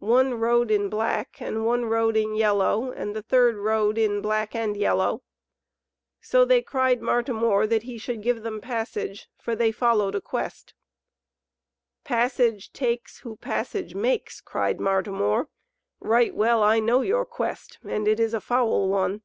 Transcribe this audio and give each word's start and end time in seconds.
One 0.00 0.34
rode 0.34 0.70
in 0.70 0.90
black, 0.90 1.40
and 1.40 1.64
one 1.64 1.86
rode 1.86 2.14
in 2.14 2.34
yellow, 2.34 2.90
and 2.92 3.16
the 3.16 3.22
third 3.22 3.56
rode 3.56 3.96
in 3.96 4.20
black 4.20 4.54
and 4.54 4.76
yellow. 4.76 5.22
So 6.20 6.44
they 6.44 6.60
cried 6.60 7.00
Martimor 7.00 7.66
that 7.66 7.84
he 7.84 7.96
should 7.96 8.22
give 8.22 8.42
them 8.42 8.60
passage, 8.60 9.30
for 9.38 9.56
they 9.56 9.72
followed 9.72 10.14
a 10.14 10.20
quest. 10.20 10.74
"Passage 12.04 12.70
takes, 12.74 13.20
who 13.20 13.36
passage 13.36 13.94
makes!" 13.94 14.42
cried 14.42 14.78
Martimor. 14.78 15.48
"Right 16.00 16.34
well 16.34 16.62
I 16.62 16.78
know 16.78 17.00
your 17.00 17.24
quest, 17.24 17.78
and 17.82 18.06
it 18.06 18.20
is 18.20 18.34
a 18.34 18.42
foul 18.42 18.88
one." 18.90 19.22